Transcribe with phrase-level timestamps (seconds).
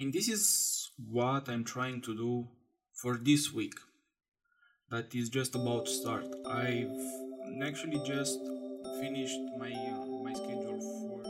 [0.00, 2.48] And this is what I'm trying to do
[2.94, 3.74] for this week.
[4.90, 6.24] That is just about to start.
[6.46, 6.88] I've
[7.62, 8.40] actually just
[8.98, 11.20] finished my uh, my schedule for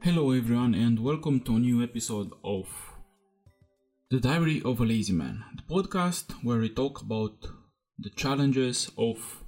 [0.00, 2.70] Hello everyone and welcome to a new episode of
[4.08, 7.36] The Diary of a Lazy Man, the podcast where we talk about
[8.02, 9.44] the challenges of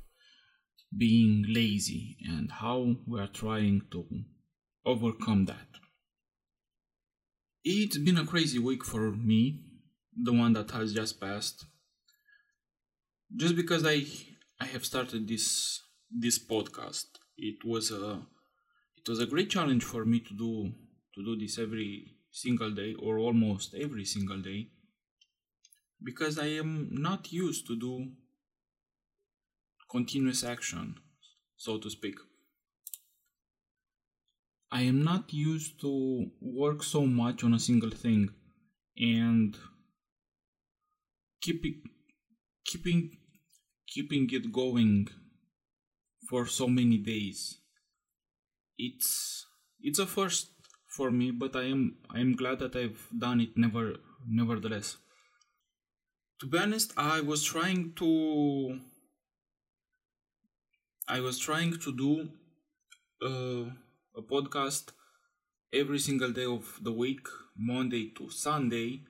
[0.97, 4.07] being lazy and how we are trying to
[4.87, 5.69] overcome that.
[7.65, 9.61] It's been a crazy week for me,
[10.17, 11.65] the one that has just passed.
[13.35, 14.05] Just because I
[14.61, 15.81] I have started this
[16.11, 18.23] this podcast, it was a
[18.97, 20.73] it was a great challenge for me to do
[21.15, 24.69] to do this every single day or almost every single day
[26.03, 28.11] because I am not used to do
[29.95, 30.97] continuous action,
[31.57, 32.17] so to speak.
[34.73, 38.31] I am not used to work so much on a single thing
[38.97, 39.57] and
[41.41, 41.77] keeping
[42.67, 43.03] keeping
[43.87, 45.07] keeping it going
[46.29, 47.59] for so many days.
[48.77, 49.47] It's
[49.81, 50.51] it's a first
[50.97, 53.95] for me, but I am I am glad that I've done it never
[54.27, 54.97] nevertheless.
[56.41, 58.81] To be honest, I was trying to
[61.07, 62.29] I was trying to do
[63.23, 63.71] uh,
[64.17, 64.93] a podcast
[65.73, 69.03] every single day of the week, Monday to Sunday,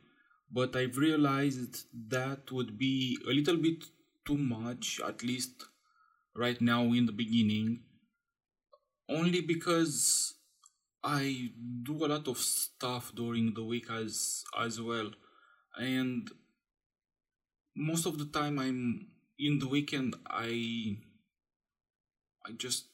[0.51, 3.85] but I've realized that would be a little bit
[4.27, 5.67] too much, at least
[6.35, 7.85] right now in the beginning,
[9.09, 10.35] only because
[11.05, 11.51] I
[11.85, 15.11] do a lot of stuff during the week as as well,
[15.77, 16.29] and
[17.77, 19.07] most of the time I'm
[19.39, 20.97] in the weekend I
[22.47, 22.87] I just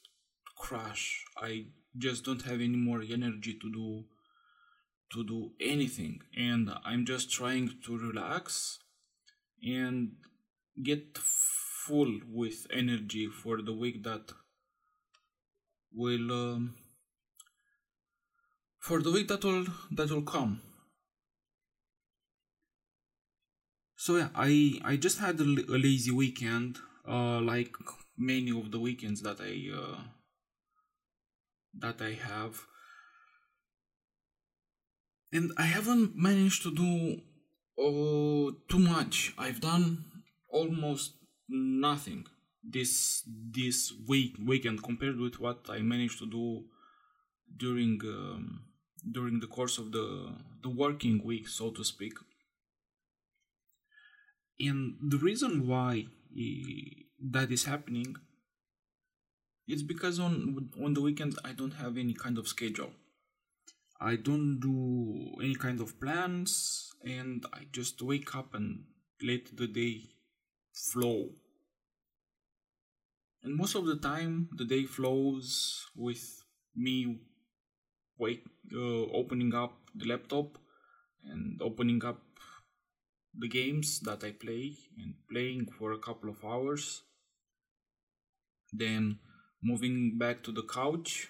[0.57, 1.25] crash.
[1.37, 1.65] I
[1.97, 4.05] just don't have any more energy to do
[5.13, 8.79] to do anything and I'm just trying to relax
[9.61, 10.13] and
[10.81, 14.31] get full with energy for the week that
[15.93, 16.75] will um,
[18.79, 20.61] for the week that will that will come
[23.95, 26.77] so yeah i i just had a, a lazy weekend
[27.07, 27.75] uh like
[28.21, 29.99] many of the weekends that I uh,
[31.79, 32.61] that I have,
[35.31, 37.21] and I haven't managed to do
[37.77, 39.33] uh, too much.
[39.37, 40.05] I've done
[40.49, 41.15] almost
[41.49, 42.25] nothing
[42.63, 46.65] this this week weekend compared with what I managed to do
[47.57, 48.65] during um,
[49.11, 52.13] during the course of the the working week, so to speak.
[54.59, 56.05] And the reason why
[57.21, 58.15] that is happening
[59.67, 62.91] it's because on on the weekends i don't have any kind of schedule
[63.99, 68.83] i don't do any kind of plans and i just wake up and
[69.21, 70.01] let the day
[70.73, 71.29] flow
[73.43, 76.43] and most of the time the day flows with
[76.75, 77.19] me
[78.17, 80.57] wake uh, opening up the laptop
[81.23, 82.21] and opening up
[83.37, 87.03] the games that I play and playing for a couple of hours.
[88.71, 89.19] Then
[89.61, 91.27] moving back to the couch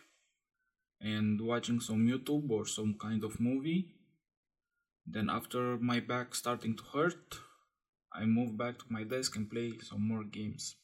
[0.99, 3.95] and watching some YouTube or some kind of movie.
[5.05, 7.39] Then after my back starting to hurt,
[8.13, 10.75] I move back to my desk and play some more games.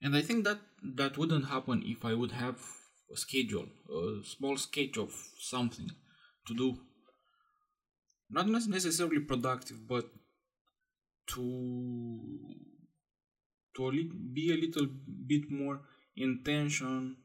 [0.00, 0.60] And I think that
[0.96, 2.60] that wouldn't happen if I would have
[3.12, 5.90] a schedule, a small sketch of something
[6.46, 6.78] to do
[8.30, 10.06] not necessarily productive, but
[11.28, 12.38] to
[13.76, 13.92] to
[14.32, 14.86] be a little
[15.26, 15.80] bit more
[16.16, 17.16] intention,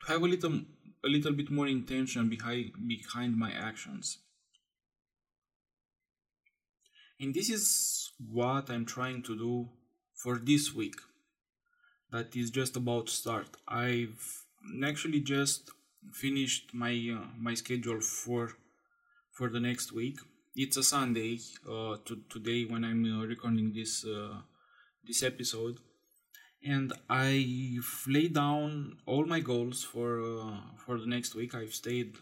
[0.00, 0.60] to have a little
[1.04, 4.18] a little bit more intention behind behind my actions.
[7.20, 9.68] And this is what I'm trying to do
[10.14, 10.96] for this week.
[12.10, 13.56] That is just about to start.
[13.66, 14.44] I've
[14.84, 15.70] actually just
[16.12, 18.52] finished my uh, my schedule for
[19.30, 20.18] for the next week.
[20.54, 24.42] It's a Sunday uh, to, today when I'm uh, recording this uh,
[25.04, 25.78] this episode,
[26.64, 31.54] and I've laid down all my goals for uh, for the next week.
[31.54, 32.16] I've stayed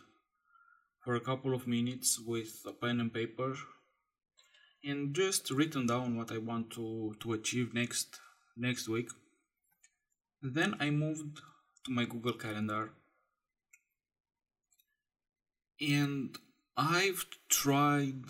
[1.01, 3.55] for a couple of minutes with a pen and paper,
[4.85, 8.21] and just written down what I want to to achieve next
[8.57, 9.11] next week.
[10.43, 11.41] Then I moved
[11.85, 12.93] to my Google Calendar
[15.81, 16.37] and
[16.77, 18.25] I've tried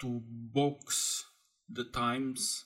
[0.00, 1.24] to box
[1.68, 2.64] the times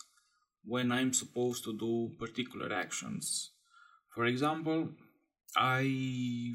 [0.66, 3.50] when I'm supposed to do particular actions.
[4.14, 4.90] For example,
[5.56, 6.54] I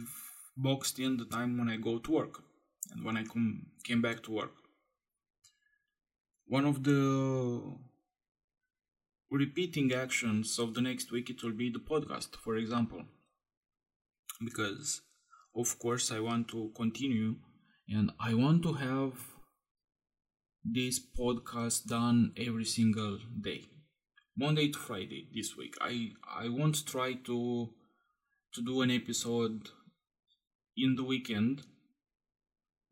[0.57, 2.43] boxed in the time when I go to work
[2.91, 4.53] and when I come came back to work.
[6.47, 7.61] One of the
[9.31, 13.03] repeating actions of the next week it will be the podcast, for example,
[14.43, 15.01] because
[15.55, 17.35] of course I want to continue
[17.87, 19.13] and I want to have
[20.63, 23.69] this podcast done every single day
[24.39, 25.75] monday to friday this week.
[25.81, 26.11] I
[26.43, 27.69] i won't try to
[28.53, 29.69] to do an episode
[30.77, 31.63] in the weekend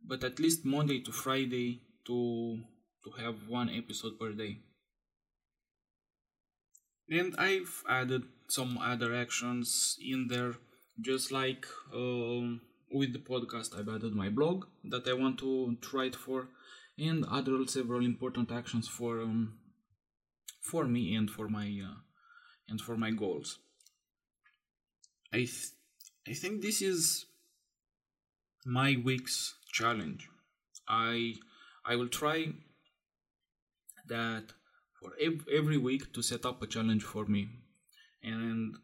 [0.05, 2.59] but at least monday to friday to
[3.03, 4.57] to have one episode per day.
[7.09, 10.55] And i've added some other actions in there
[10.99, 12.59] just like um,
[12.91, 16.49] with the podcast i've added my blog that i want to, to write for
[16.97, 19.59] and other several important actions for um,
[20.71, 21.97] for me and for my uh,
[22.69, 23.59] and for my goals.
[25.31, 25.71] I th-
[26.27, 27.25] I think this is
[28.65, 30.29] my week's challenge.
[30.87, 31.35] I
[31.85, 32.53] I will try
[34.07, 34.53] that
[34.99, 37.49] for ev- every week to set up a challenge for me,
[38.23, 38.75] and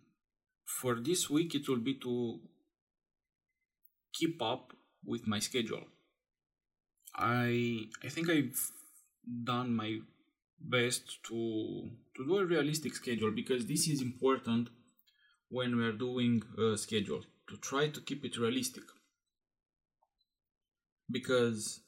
[0.66, 2.40] for this week it will be to
[4.14, 4.74] keep up
[5.06, 5.84] with my schedule
[7.16, 8.72] I I think I've
[9.44, 10.00] done my
[10.60, 14.70] best to to do a realistic schedule because this is important
[15.50, 18.84] when we are doing a schedule to try to keep it realistic
[21.12, 21.82] because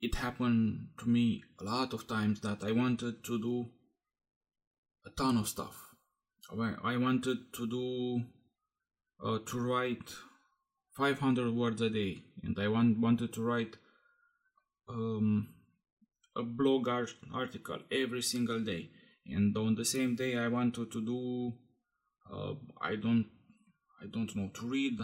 [0.00, 3.70] it happened to me a lot of times that I wanted to do
[5.06, 5.76] a ton of stuff.
[6.50, 8.22] I wanted to do
[9.24, 10.10] uh, to write
[10.96, 13.76] 500 words a day, and I want, wanted to write
[14.88, 15.53] um,
[16.36, 18.90] a blog art- article every single day.
[19.26, 21.52] And on the same day i wanted to do
[22.32, 23.26] uh, i don't
[24.02, 24.98] i don't know to read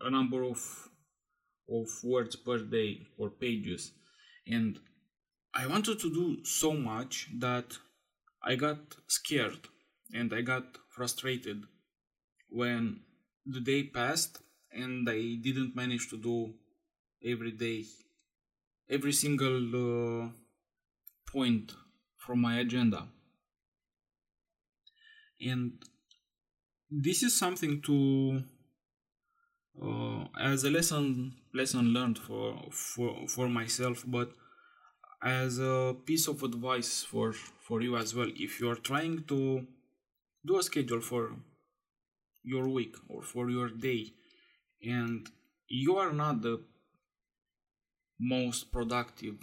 [0.00, 0.88] a number of
[1.68, 3.92] of words per day or pages.
[4.46, 4.78] And
[5.54, 7.78] i wanted to do so much that
[8.42, 9.68] i got scared
[10.12, 10.64] and i got
[10.96, 11.62] frustrated
[12.48, 13.00] when
[13.46, 14.38] the day passed
[14.72, 16.54] and i didn't manage to do
[17.24, 17.84] every day
[18.88, 20.28] every single uh,
[21.30, 21.72] point
[22.16, 23.08] from my agenda.
[25.40, 25.72] And
[26.90, 28.42] this is something to
[29.82, 34.30] uh, as a lesson lesson learned for for for myself but
[35.22, 39.66] as a piece of advice for for you as well if you are trying to
[40.46, 41.32] do a schedule for
[42.44, 44.12] your week or for your day
[44.82, 45.30] and
[45.68, 46.60] you are not the
[48.18, 49.38] most productive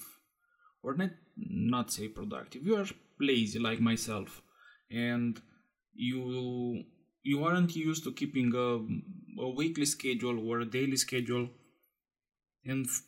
[0.83, 2.87] or not not say productive you are
[3.19, 4.41] lazy like myself
[4.89, 5.41] and
[5.93, 6.83] you
[7.23, 11.49] you aren't used to keeping a, a weekly schedule or a daily schedule
[12.65, 13.03] and f-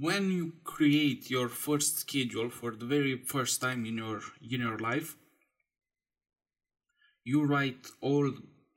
[0.00, 4.78] when you create your first schedule for the very first time in your in your
[4.78, 5.16] life
[7.24, 8.30] you write all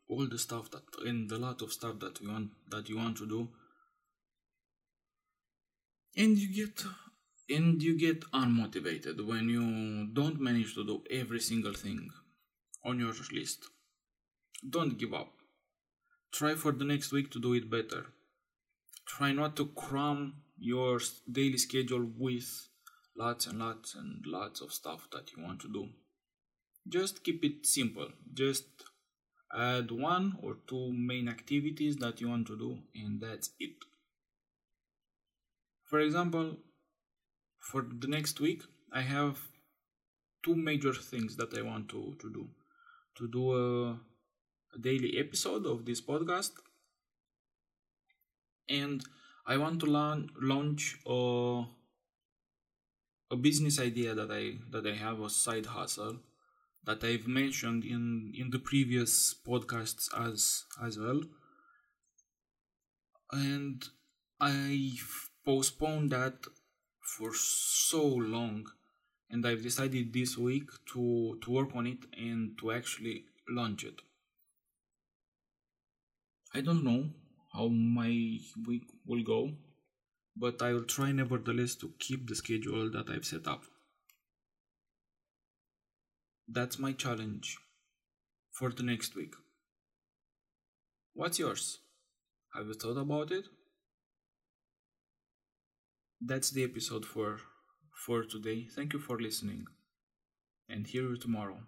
[0.10, 3.18] all the stuff that and a lot of stuff that you want that you want
[3.18, 3.48] to do
[6.16, 6.84] and you get
[7.50, 12.10] and you get unmotivated when you don't manage to do every single thing
[12.86, 13.66] on your list.
[14.70, 15.34] Don't give up.
[16.32, 18.06] Try for the next week to do it better.
[19.06, 22.70] Try not to cram your daily schedule with
[23.18, 25.90] lots and lots and lots of stuff that you want to do.
[26.88, 28.08] Just keep it simple.
[28.34, 28.66] Just
[29.54, 33.76] add one or two main activities that you want to do and that's it
[35.92, 36.56] for example,
[37.60, 39.38] for the next week, I have
[40.42, 42.48] two major things that I want to, to do.
[43.18, 43.92] To do a,
[44.74, 46.52] a daily episode of this podcast,
[48.70, 49.04] and
[49.46, 51.64] I want to launch launch a,
[53.32, 56.20] a business idea that I that I have a side hustle
[56.86, 61.22] that I've mentioned in in the previous podcasts as as well,
[63.34, 63.84] and
[64.40, 66.36] I've postponed that
[67.18, 68.66] for so long
[69.32, 74.02] and I've decided this week to, to work on it and to actually launch it.
[76.54, 77.06] I don't know
[77.54, 79.52] how my week will go,
[80.36, 83.64] but I will try nevertheless to keep the schedule that I've set up.
[86.48, 87.58] That's my challenge
[88.52, 89.34] for the next week.
[91.14, 91.80] What's yours?
[92.54, 93.46] Have you thought about it?
[96.22, 97.40] That's the episode for
[97.94, 98.68] for today.
[98.76, 99.68] Thank you for listening.
[100.68, 101.60] and hear you tomorrow.